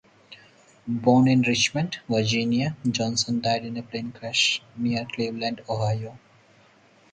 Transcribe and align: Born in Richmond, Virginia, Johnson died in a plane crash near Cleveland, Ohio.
Born 0.87 1.27
in 1.27 1.43
Richmond, 1.43 1.97
Virginia, 2.09 2.75
Johnson 2.89 3.39
died 3.39 3.65
in 3.65 3.77
a 3.77 3.83
plane 3.83 4.11
crash 4.11 4.59
near 4.75 5.05
Cleveland, 5.05 5.61
Ohio. 5.69 6.17